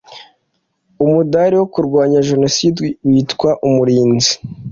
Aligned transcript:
umudari 1.03 1.55
wo 1.57 1.67
kurwanya 1.73 2.19
jenoside 2.29 2.79
witwa 3.09 3.49
umurinzi 3.67 4.33